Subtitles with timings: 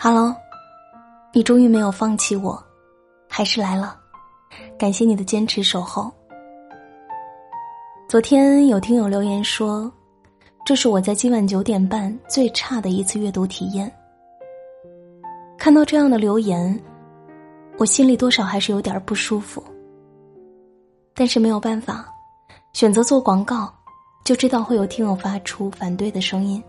[0.00, 0.32] Hello，
[1.32, 2.62] 你终于没有放弃我，
[3.28, 3.98] 还是来了，
[4.78, 6.08] 感谢你的坚持守候。
[8.08, 9.92] 昨天有听友留言说，
[10.64, 13.92] 这是我在今晚九点半最差的一次阅读体验。
[15.58, 16.80] 看到这样的留言，
[17.76, 19.60] 我心里多少还是有点不舒服。
[21.12, 22.06] 但是没有办法，
[22.72, 23.68] 选择做广告，
[24.24, 26.62] 就知道会有听友发出反对的声音。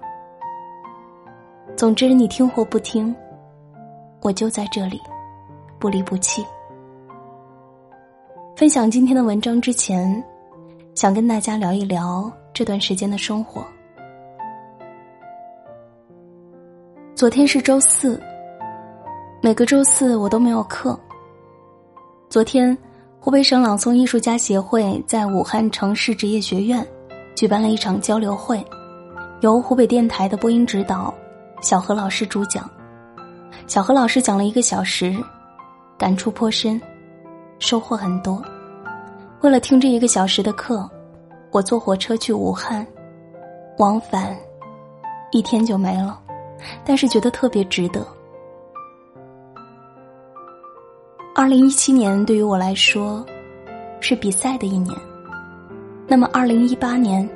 [1.80, 3.16] 总之，你听或不听，
[4.20, 5.00] 我就在这里，
[5.80, 6.46] 不离不弃。
[8.54, 10.22] 分享今天的文章之前，
[10.94, 13.66] 想跟大家聊一聊这段时间的生活。
[17.16, 18.22] 昨天是周四，
[19.42, 21.00] 每个周四我都没有课。
[22.30, 22.78] 昨天，
[23.22, 26.86] 湖北省朗诵艺术家协会在武汉城市职业学院
[27.38, 28.62] 举办了一场交流会，
[29.40, 31.14] 由湖北电台的播音指导。
[31.62, 32.70] 小何老师主讲，
[33.68, 35.16] 小何老师讲了一个小时，
[35.98, 36.82] 感触颇深，
[37.60, 38.42] 收获很多。
[39.42, 40.90] 为了听这一个小时的课，
[41.52, 42.86] 我坐火车去武汉，
[43.78, 44.36] 往返
[45.32, 46.18] 一天就没了，
[46.86, 48.08] 但是觉得特别值得。
[51.36, 53.26] 二零一七年对于我来说
[54.00, 54.98] 是比赛的一年，
[56.08, 57.30] 那么二零一八年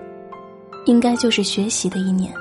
[0.86, 2.34] 应该就是学习的一年。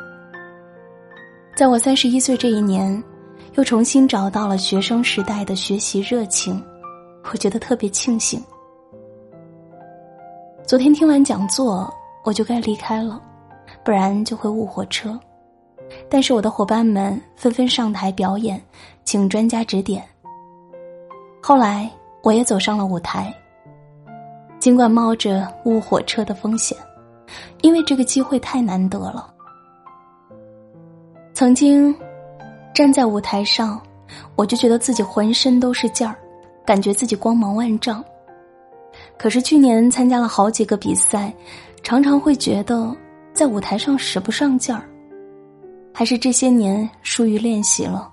[1.55, 3.03] 在我三十一岁这一年，
[3.57, 6.63] 又重新找到了学生时代的学习热情，
[7.31, 8.43] 我觉得特别庆幸。
[10.67, 11.93] 昨天听完讲座，
[12.25, 13.21] 我就该离开了，
[13.85, 15.19] 不然就会误火车。
[16.09, 18.61] 但是我的伙伴们纷纷上台表演，
[19.05, 20.03] 请专家指点。
[21.43, 21.91] 后来
[22.23, 23.33] 我也走上了舞台，
[24.59, 26.79] 尽管冒着误火车的风险，
[27.61, 29.32] 因为这个机会太难得了。
[31.43, 31.93] 曾经
[32.73, 33.83] 站在舞台上，
[34.37, 36.17] 我就觉得自己浑身都是劲儿，
[36.65, 38.01] 感觉自己光芒万丈。
[39.19, 41.35] 可是去年参加了好几个比赛，
[41.83, 42.97] 常常会觉得
[43.35, 44.89] 在舞台上使不上劲儿。
[45.93, 48.09] 还是这些年疏于练习了，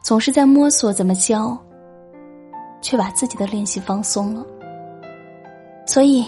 [0.00, 1.54] 总是在摸索怎么教，
[2.80, 4.42] 却把自己的练习放松了。
[5.84, 6.24] 所以，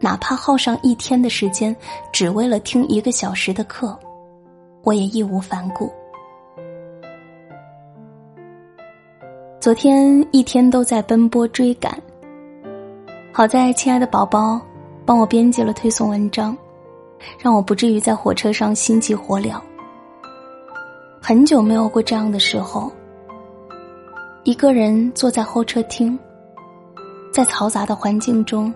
[0.00, 1.76] 哪怕耗上一天的时间，
[2.10, 3.94] 只为了听一个小时的课。
[4.82, 5.92] 我也义无反顾。
[9.60, 12.00] 昨天一天都在奔波追赶，
[13.32, 14.60] 好在亲爱的宝宝
[15.04, 16.56] 帮我编辑了推送文章，
[17.38, 19.60] 让我不至于在火车上心急火燎。
[21.20, 22.90] 很久没有过这样的时候，
[24.44, 26.18] 一个人坐在候车厅，
[27.32, 28.72] 在嘈杂的环境中，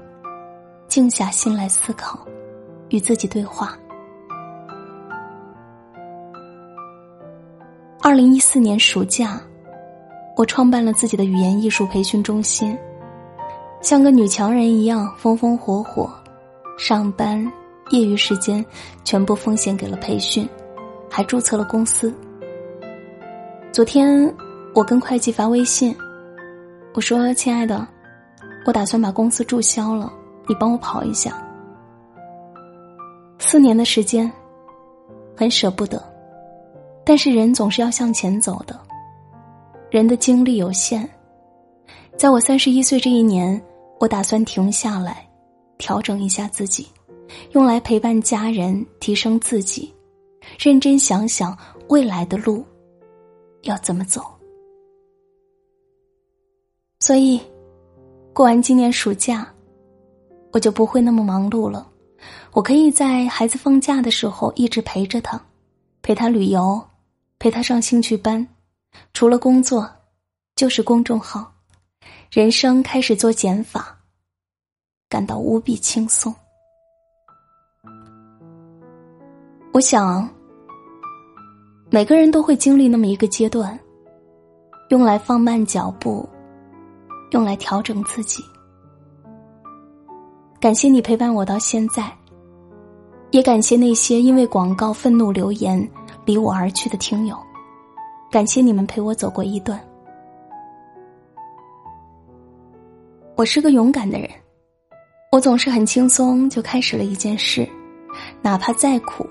[0.88, 2.18] 静下心来思考，
[2.90, 3.78] 与自己对话。
[8.04, 9.40] 二零一四年暑假，
[10.36, 12.76] 我创办了自己的语言艺术培训中心，
[13.80, 16.10] 像个女强人一样风风火火，
[16.76, 17.40] 上班、
[17.90, 18.64] 业余时间
[19.04, 20.48] 全部奉献给了培训，
[21.08, 22.12] 还注册了公司。
[23.70, 24.34] 昨天
[24.74, 25.96] 我跟会计发微信，
[26.94, 27.86] 我说：“亲爱的，
[28.66, 30.12] 我打算把公司注销了，
[30.48, 31.32] 你帮我跑一下。”
[33.38, 34.28] 四年的时间，
[35.36, 36.11] 很舍不得。
[37.04, 38.80] 但是人总是要向前走的，
[39.90, 41.08] 人的精力有限，
[42.16, 43.60] 在我三十一岁这一年，
[43.98, 45.28] 我打算停下来，
[45.78, 46.86] 调整一下自己，
[47.50, 49.92] 用来陪伴家人，提升自己，
[50.58, 51.56] 认真想想
[51.88, 52.64] 未来的路
[53.62, 54.22] 要怎么走。
[57.00, 57.40] 所以，
[58.32, 59.52] 过完今年暑假，
[60.52, 61.90] 我就不会那么忙碌了，
[62.52, 65.40] 我可以在孩子放假的时候一直陪着他，
[66.00, 66.80] 陪他旅游。
[67.42, 68.46] 陪他上兴趣班，
[69.14, 69.90] 除了工作，
[70.54, 71.52] 就是公众号，
[72.30, 73.98] 人生开始做减法，
[75.08, 76.32] 感到无比轻松。
[79.72, 80.30] 我想，
[81.90, 83.76] 每个人都会经历那么一个阶段，
[84.90, 86.24] 用来放慢脚步，
[87.32, 88.40] 用来调整自己。
[90.60, 92.16] 感谢你陪伴我到现在，
[93.32, 95.90] 也感谢那些因为广告愤怒留言。
[96.24, 97.36] 离我而去的听友，
[98.30, 99.80] 感谢你们陪我走过一段。
[103.36, 104.30] 我是个勇敢的人，
[105.32, 107.68] 我总是很轻松就开始了一件事，
[108.40, 109.26] 哪怕再苦，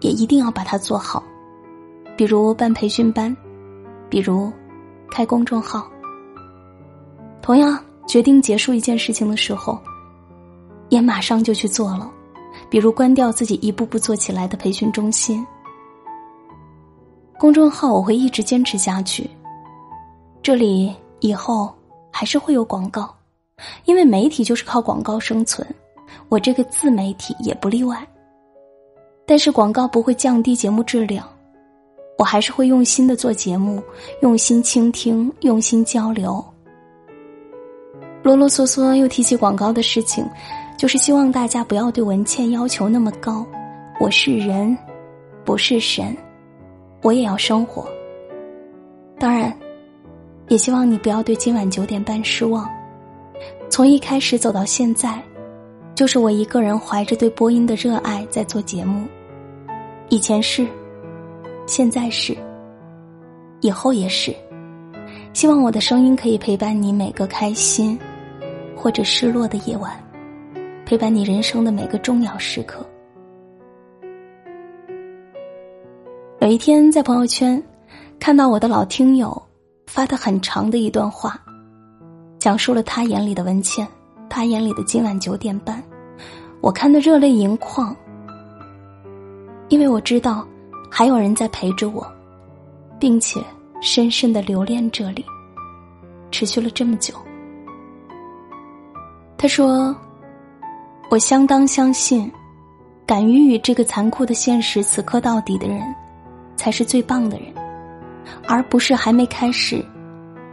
[0.00, 1.22] 也一定要把它做好。
[2.16, 3.34] 比如办培训班，
[4.10, 4.50] 比如
[5.10, 5.86] 开公众号。
[7.40, 9.78] 同样，决定结束一件事情的时候，
[10.88, 12.10] 也马上就去做了，
[12.68, 15.46] 比如关掉自己一步步做起来的培训中心。
[17.42, 19.28] 公众号我会一直坚持下去。
[20.44, 21.74] 这里以后
[22.08, 23.12] 还是会有广告，
[23.84, 25.66] 因为媒体就是靠广告生存，
[26.28, 28.06] 我这个自媒体也不例外。
[29.26, 31.28] 但是广告不会降低节目质量，
[32.16, 33.82] 我还是会用心的做节目，
[34.20, 36.44] 用心倾听，用心交流。
[38.22, 40.24] 啰啰嗦嗦又提起广告的事情，
[40.78, 43.44] 就是希望大家不要对文倩要求那么高。
[43.98, 44.78] 我是人，
[45.44, 46.16] 不是神，
[47.02, 47.86] 我也要生活。
[49.18, 49.54] 当然，
[50.48, 52.68] 也希望你不要对今晚九点半失望。
[53.68, 55.22] 从一开始走到现在，
[55.94, 59.06] 就是我一个人怀着对播音的热爱在做节目。
[60.08, 60.66] 以前是，
[61.66, 62.36] 现在是，
[63.60, 64.34] 以后也是。
[65.32, 67.98] 希望我的声音可以陪伴你每个开心。
[68.74, 69.92] 或者失落的夜晚，
[70.84, 72.84] 陪伴你人生的每个重要时刻。
[76.42, 77.62] 有一天在朋友圈
[78.18, 79.40] 看到我的老听友
[79.86, 81.40] 发的很长的一段话，
[82.36, 83.86] 讲述了他眼里的文倩，
[84.28, 85.80] 他眼里的今晚九点半，
[86.60, 87.94] 我看的热泪盈眶，
[89.68, 90.44] 因为我知道
[90.90, 92.04] 还有人在陪着我，
[92.98, 93.40] 并且
[93.80, 95.24] 深深的留恋这里，
[96.32, 97.14] 持续了这么久。
[99.38, 99.94] 他说
[101.08, 102.28] ：“我相当相信，
[103.06, 105.80] 敢于与这个残酷的现实死磕到底的人，
[106.56, 107.46] 才是最棒的人，
[108.46, 109.84] 而不是还没开始，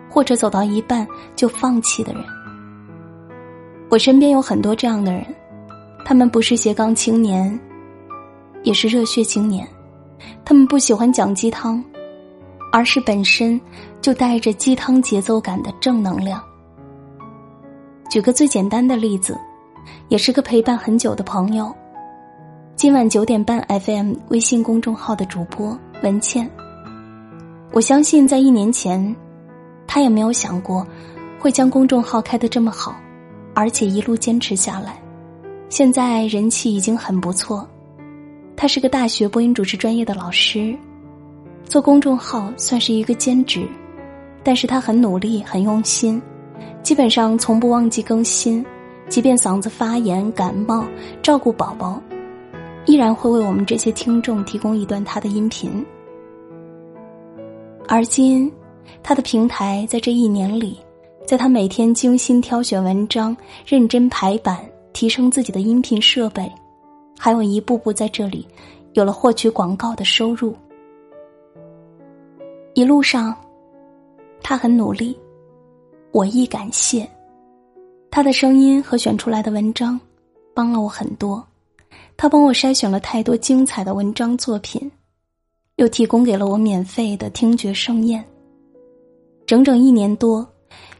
[0.10, 2.24] 或者走到一半就放弃的人。
[3.90, 5.26] 我身边有很多这样的人，
[6.06, 7.60] 他们不是斜杠青年，
[8.64, 9.68] 也是热血青年，
[10.46, 11.84] 他们不喜欢讲鸡汤，
[12.72, 13.60] 而是本身
[14.02, 16.44] 就带着鸡汤节奏感的正能量。”
[18.10, 19.38] 举个最简单的例子，
[20.08, 21.72] 也是个陪伴很久的朋友。
[22.76, 26.50] 今晚九点半 FM 微信公众号的主播文倩。
[27.72, 29.16] 我相信在一年前，
[29.86, 30.86] 他也没有想过
[31.40, 32.96] 会将公众号开得这么好，
[33.54, 35.02] 而且一路坚持下来，
[35.70, 37.68] 现在人气已经很不错。
[38.56, 40.76] 他是个大学播音主持专业的老师，
[41.64, 43.66] 做公众号算是一个兼职，
[44.44, 46.22] 但是他很努力，很用心。
[46.82, 48.66] 基本上从不忘记更新，
[49.08, 50.86] 即便嗓子发炎、感冒，
[51.22, 52.02] 照顾宝宝，
[52.90, 55.86] 依然会为我们这些听众提供一段他的音频。
[57.88, 58.52] 而今，
[59.04, 60.76] 他的平台在这一年里，
[61.24, 64.58] 在他每天精心挑选文章、认真排版、
[64.92, 66.52] 提升自己的音频设备，
[67.16, 68.44] 还有一步步在这里
[68.94, 70.56] 有了获取广告的收入。
[72.74, 73.36] 一路上，
[74.42, 75.16] 他很努力。
[76.10, 77.08] 我亦感谢，
[78.10, 80.00] 他的声音和选出来的文章，
[80.56, 81.46] 帮了我很多。
[82.22, 84.92] 他帮我筛选了太多精彩的文章作品，
[85.78, 88.22] 又提供给了我免费的听觉盛宴。
[89.48, 90.46] 整整一年多，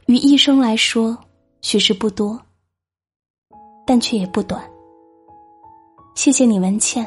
[0.06, 1.18] 于一生来说，
[1.60, 2.40] 许是不多，
[3.86, 4.64] 但却也不短。
[6.16, 7.06] 谢谢你，文倩。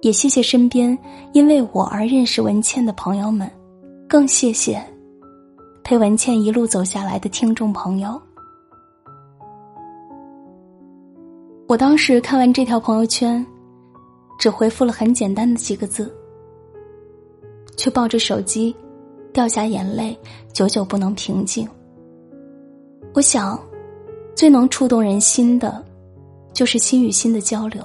[0.00, 0.96] 也谢谢身边
[1.32, 3.50] 因为我而认识文倩的朋友们，
[4.08, 4.80] 更谢谢。
[5.82, 8.22] 陪文倩一路走下来的听众朋友，
[11.68, 13.44] 我当时看完这条朋友圈，
[14.38, 16.10] 只回复了很简单的几个字，
[17.76, 18.74] 却抱着手机，
[19.34, 20.18] 掉下眼泪，
[20.50, 21.68] 久久不能平静。
[23.12, 23.60] 我想，
[24.34, 25.84] 最能触动人心的，
[26.54, 27.84] 就是心与心的交流，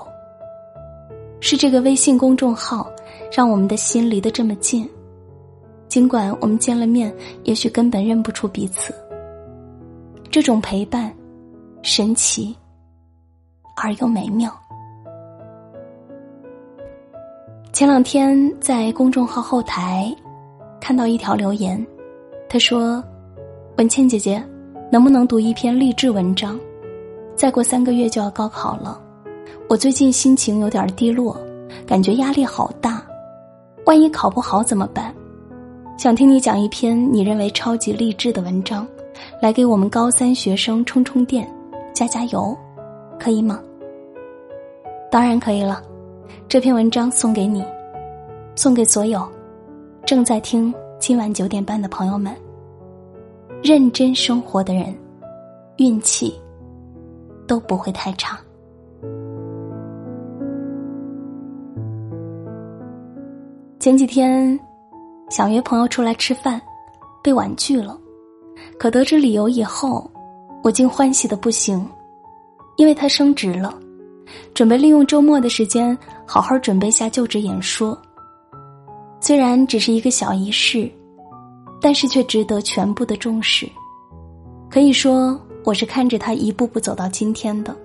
[1.41, 2.89] 是这个微信公众号，
[3.35, 4.89] 让我们的心离得这么近。
[5.89, 7.13] 尽管我们见了面，
[7.43, 8.95] 也许根本认不出彼此。
[10.31, 11.13] 这种陪伴，
[11.81, 12.55] 神奇
[13.75, 14.51] 而又美妙。
[17.71, 20.15] 前两天在公众号后台
[20.79, 21.83] 看到一条留言，
[22.47, 23.03] 他说
[23.77, 24.43] ：“文倩姐姐，
[24.91, 26.59] 能不能读一篇励志文章？
[27.35, 29.01] 再过三个月就要高考了，
[29.67, 31.35] 我最近心情有点低落，
[31.87, 33.03] 感觉压力好大，
[33.87, 35.13] 万一考不好怎么办？”
[35.97, 38.85] 想听你讲一篇你认为超级励志的文章，
[39.41, 41.47] 来给我们高三学生充充电、
[41.93, 42.55] 加加油，
[43.23, 43.57] 可以吗？
[45.09, 45.81] 当然可以了，
[46.49, 47.63] 这篇文章送给你，
[48.53, 49.25] 送给所有
[50.05, 52.35] 正在听今晚九点半的朋友们。
[53.63, 54.93] 认真生活的人，
[55.77, 56.37] 运气
[57.47, 58.37] 都不会太差。
[63.79, 64.59] 前几天。
[65.29, 66.61] 想约朋友出来吃饭，
[67.23, 67.97] 被婉拒了。
[68.77, 70.07] 可得知理由以后，
[70.61, 71.83] 我竟欢喜的不行，
[72.77, 73.77] 因为他升职了，
[74.53, 77.97] 准备利用周末的时间好好准备下就职演说。
[79.19, 80.89] 虽然只是一个小仪式，
[81.79, 83.69] 但是却值得全部的重视。
[84.69, 87.75] 可以说，我是看着他一步步走到今天的。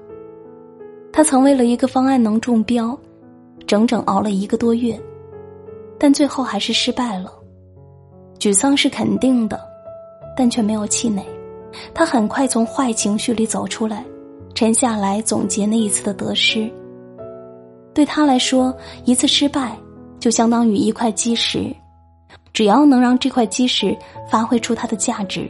[1.12, 2.98] 他曾为了一个方案能中标，
[3.66, 4.98] 整整熬了一个多月，
[5.98, 7.32] 但最后还是失败了。
[8.38, 9.60] 沮丧是肯定的，
[10.36, 11.24] 但却没有气馁。
[11.92, 14.04] 他很快从坏情绪里走出来，
[14.58, 16.68] 沉下来总结那一次的得失。
[17.94, 19.78] 对他来说，一次失败
[20.18, 21.72] 就相当于一块基石，
[22.52, 23.96] 只要能让这块基石
[24.28, 25.48] 发挥出它的价值，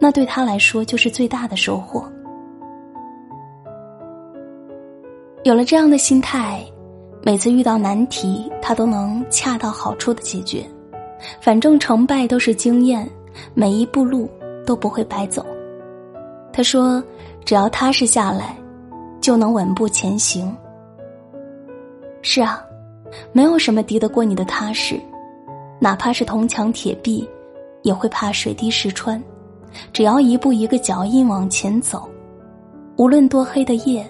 [0.00, 2.04] 那对他来说就是最大的收获。
[5.44, 6.60] 有了这样的心态，
[7.22, 10.64] 每次遇到难题，他都能恰到好处的解决。
[11.40, 13.08] 反正成败都是经验，
[13.54, 14.28] 每一步路
[14.66, 15.46] 都不会白走。
[16.52, 17.00] 他说
[17.48, 18.54] ：“只要踏实下来，
[19.22, 20.54] 就能稳步前行。”
[22.20, 22.62] 是啊，
[23.32, 25.00] 没有什么敌得过你的踏实，
[25.80, 27.26] 哪怕是铜墙铁壁，
[27.84, 29.18] 也会怕水滴石穿。
[29.94, 32.06] 只要一步一个脚印往前走，
[32.98, 34.06] 无论多黑的夜，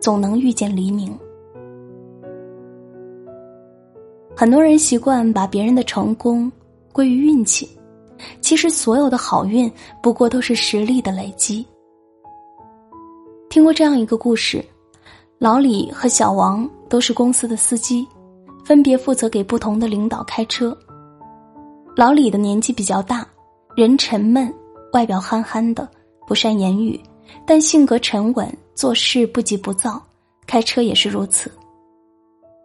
[0.00, 1.14] 总能遇见黎明。
[4.34, 6.50] 很多人习惯把别人的成功
[6.94, 7.68] 归于运气，
[8.40, 9.70] 其实所有的好运
[10.02, 11.62] 不过都是实力的累积。
[13.58, 14.64] 听过这样一个故事，
[15.36, 18.06] 老李和小王都是公司的司机，
[18.64, 20.78] 分别负责给不同的领导开车。
[21.96, 23.26] 老李的年纪比较大，
[23.74, 24.54] 人沉闷，
[24.92, 25.88] 外表憨憨的，
[26.24, 27.00] 不善言语，
[27.44, 30.00] 但性格沉稳，做事不急不躁，
[30.46, 31.50] 开车也是如此。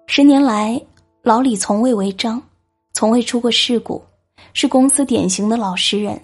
[0.06, 0.80] 十年来。
[1.24, 2.40] 老李从未违章，
[2.94, 4.00] 从未出过事故，
[4.54, 6.22] 是公司典型的老实人，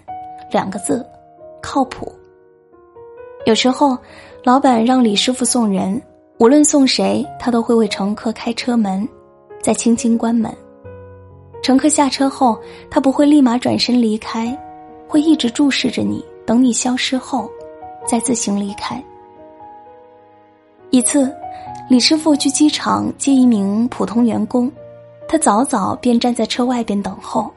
[0.52, 1.04] 两个字，
[1.60, 2.12] 靠谱。
[3.50, 3.98] 有时候，
[4.44, 6.00] 老板让李师傅送人，
[6.38, 9.08] 无论送谁，他都会为乘客开车门，
[9.60, 10.56] 再轻轻关门。
[11.60, 12.56] 乘客下车后，
[12.88, 14.56] 他不会立马转身离开，
[15.08, 17.50] 会一直注视着你，等你消失后，
[18.06, 19.02] 再自行离开。
[20.90, 21.28] 一次，
[21.88, 24.70] 李师傅去机场接一名普通员工。
[25.26, 27.52] 他早早便站在车外边等候，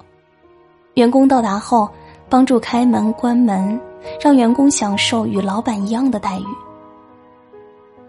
[0.95, 1.87] 员工到达后，
[2.29, 3.79] 帮助开门关门，
[4.19, 6.45] 让员工享受与老板一样的待遇。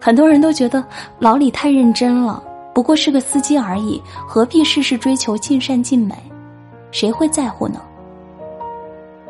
[0.01, 0.85] 很多人都觉得
[1.19, 2.43] 老李太认真了，
[2.75, 6.15] 不过是个司机而已，何必事事追求尽善尽美？
[6.91, 7.81] 谁会在乎呢？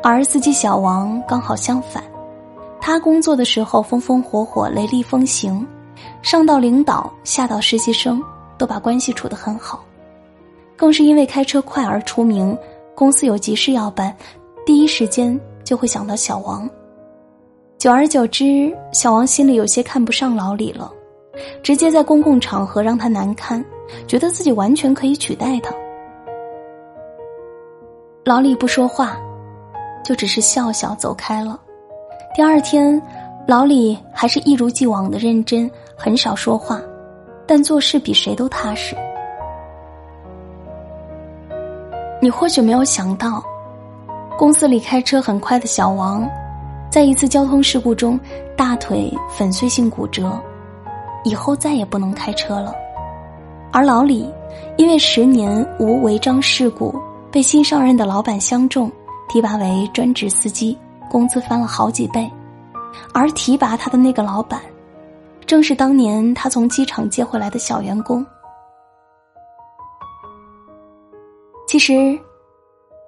[0.03, 2.03] 而司机小王刚好相反，
[2.79, 5.65] 他工作的时候风风火火、雷厉风行，
[6.21, 8.21] 上到领导，下到实习生，
[8.57, 9.83] 都把关系处得很好。
[10.75, 12.55] 更是因为开车快而出名，
[12.93, 14.15] 公司有急事要办，
[14.65, 16.69] 第一时间就会想到小王。
[17.77, 20.89] 久而久之，小王心里有些看不上老李了，
[21.61, 23.63] 直接在公共场合让他难堪，
[24.07, 25.75] 觉得自己完全可以取代他。
[28.23, 29.17] 老李不说话，
[30.03, 31.59] 就只是笑笑走开了。
[32.33, 32.99] 第二天，
[33.47, 36.81] 老李还是一如既往的认真，很少说话，
[37.45, 38.95] 但做事比谁都踏实。
[42.21, 43.43] 你或许没有想到，
[44.37, 46.29] 公司里开车很快的小王，
[46.89, 48.19] 在一次交通事故中
[48.57, 50.37] 大腿粉碎性骨折，
[51.23, 52.73] 以后再也不能开车了。
[53.71, 54.29] 而老李，
[54.75, 56.93] 因为十年无违章事故，
[57.31, 58.91] 被新上任的老板相中，
[59.29, 60.77] 提拔为专职司机，
[61.09, 62.29] 工资翻了好几倍。
[63.13, 64.61] 而提拔他的那个老板，
[65.45, 68.25] 正是当年他从机场接回来的小员工。
[71.67, 72.17] 其实，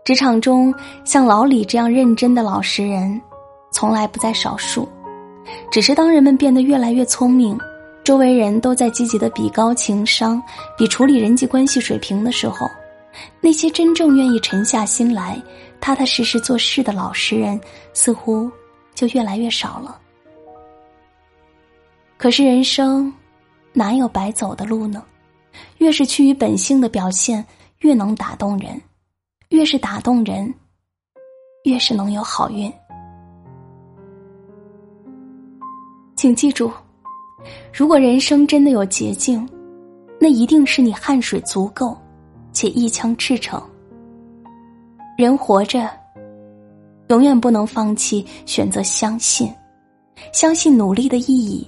[0.08, 0.74] 职场中
[1.04, 3.22] 像老李这样认真的老实人，
[3.72, 4.88] 从来不在少数。
[5.70, 7.60] 只是当人们变得越来越聪明，
[8.06, 10.42] 周围人都在积极的比高情商、
[10.78, 12.66] 比处理人际关系水平的时候，
[13.42, 15.38] 那些真正愿意沉下心来、
[15.82, 17.60] 踏踏实实做事的老实人，
[17.92, 18.50] 似乎
[18.96, 20.00] 就越来越少了。
[22.16, 23.14] 可是人生，
[23.74, 25.04] 哪有白走的路呢？
[25.80, 27.46] 越是趋于本性的表现。
[27.82, 28.82] 越能打动人，
[29.50, 30.54] 越是打动人，
[31.64, 32.72] 越是能有好运。
[36.18, 36.70] 请记住，
[37.74, 39.48] 如果人生真的有捷径，
[40.20, 41.96] 那一定是你汗水足够，
[42.52, 43.62] 且一腔赤诚。
[45.18, 45.90] 人活着，
[47.08, 49.50] 永远不能放弃选择相信，
[50.34, 51.66] 相信努力的意义，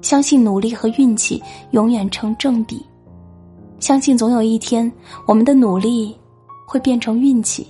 [0.00, 2.82] 相信努力和运气永远成正比。
[3.78, 4.90] 相信总有一天，
[5.26, 6.16] 我们的努力
[6.70, 7.66] 会变成运气，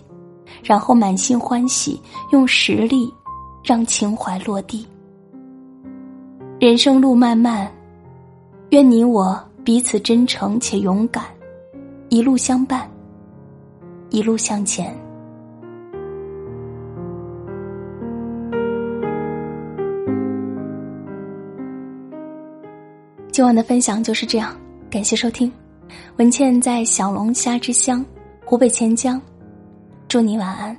[0.63, 1.99] 然后满心欢喜，
[2.33, 3.11] 用实力
[3.65, 4.87] 让情怀落地。
[6.59, 7.73] 人生路漫漫，
[8.69, 11.25] 愿你我彼此真诚且勇敢，
[12.11, 12.87] 一路相伴，
[14.11, 14.95] 一路向前。
[23.33, 24.55] 今晚的分享就是这样，
[24.91, 25.51] 感谢收听。
[26.19, 28.05] 文倩在小龙虾之乡
[28.51, 29.23] 湖北潜江，
[30.09, 30.77] 祝你晚安。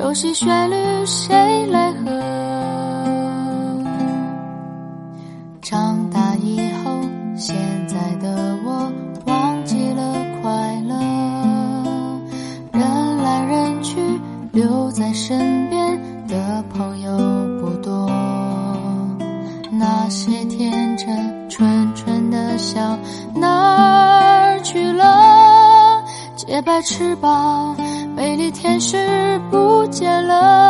[0.00, 2.10] 熟悉旋律，谁来和？
[5.60, 6.90] 长大以后。
[7.36, 7.54] 现
[7.86, 8.90] 在的我
[9.26, 10.02] 忘记了
[10.40, 10.50] 快
[10.88, 10.96] 乐，
[12.72, 14.00] 人来人去，
[14.52, 17.18] 留在身边的朋友
[17.60, 18.10] 不多。
[19.70, 21.06] 那些天真
[21.50, 22.98] 纯纯的笑
[23.34, 26.02] 哪儿去了？
[26.36, 27.76] 洁白翅膀，
[28.16, 30.69] 美丽天使不见了。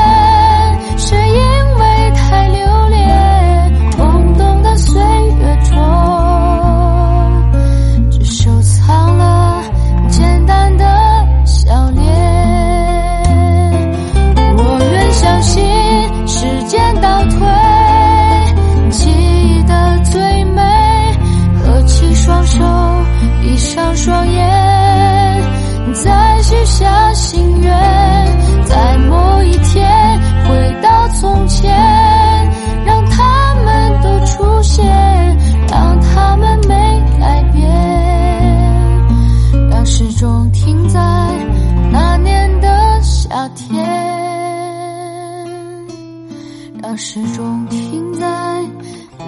[46.97, 48.65] 始终停在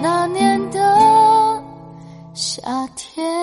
[0.02, 1.62] 那年的
[2.34, 3.33] 夏天。